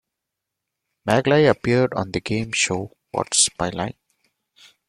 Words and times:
Maglie 1.07 1.47
appeared 1.47 1.93
on 1.93 2.09
the 2.11 2.19
game 2.21 2.53
show 2.53 2.97
What's 3.11 3.49
My 3.59 3.69
Line? 3.69 3.93